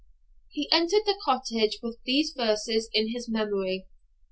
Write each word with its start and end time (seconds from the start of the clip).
He 0.49 0.67
entered 0.71 1.03
the 1.05 1.19
cottage 1.23 1.77
with 1.83 1.99
these 2.05 2.33
verses 2.35 2.89
in 2.91 3.09
his 3.11 3.29
memory. 3.29 3.85